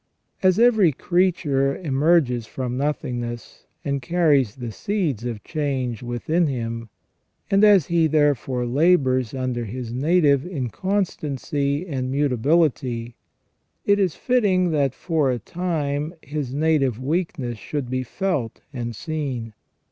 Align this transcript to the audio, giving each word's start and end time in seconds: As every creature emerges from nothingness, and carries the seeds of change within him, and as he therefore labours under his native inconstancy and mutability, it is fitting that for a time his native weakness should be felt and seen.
As 0.41 0.57
every 0.57 0.91
creature 0.91 1.77
emerges 1.77 2.47
from 2.47 2.75
nothingness, 2.75 3.67
and 3.85 4.01
carries 4.01 4.55
the 4.55 4.71
seeds 4.71 5.25
of 5.25 5.43
change 5.43 6.01
within 6.01 6.47
him, 6.47 6.89
and 7.51 7.63
as 7.63 7.85
he 7.85 8.07
therefore 8.07 8.65
labours 8.65 9.35
under 9.35 9.63
his 9.65 9.93
native 9.93 10.43
inconstancy 10.43 11.85
and 11.85 12.09
mutability, 12.09 13.13
it 13.85 13.99
is 13.99 14.15
fitting 14.15 14.71
that 14.71 14.95
for 14.95 15.29
a 15.29 15.37
time 15.37 16.15
his 16.23 16.51
native 16.51 16.99
weakness 16.99 17.59
should 17.59 17.87
be 17.87 18.01
felt 18.01 18.59
and 18.73 18.95
seen. 18.95 19.53